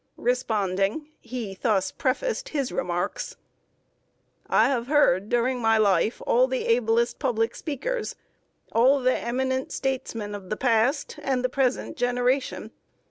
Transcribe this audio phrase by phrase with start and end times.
[0.17, 3.35] Responding, he thus prefaced his remarks:
[4.49, 8.15] "I have heard, during my life, all the ablest public speakers
[8.71, 12.71] all the eminent statesmen of the past and the present generation.